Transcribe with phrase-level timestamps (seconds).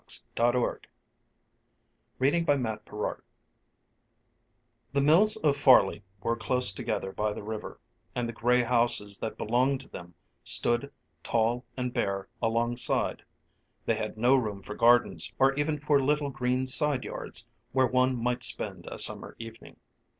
[0.35, 0.59] The Gray
[2.31, 3.21] Mills of Farley
[4.93, 7.79] The mills of Farley were close together by the river,
[8.15, 10.91] and the gray houses that belonged to them stood,
[11.21, 13.21] tall and bare, alongside.
[13.85, 18.15] They had no room for gardens or even for little green side yards where one
[18.15, 19.77] might spend a summer evening.